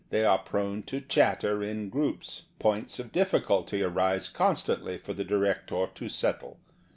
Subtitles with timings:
[0.09, 2.45] They are prone to chatter in groups.
[2.57, 6.57] Points of difficulty arise constantly for the director to settle.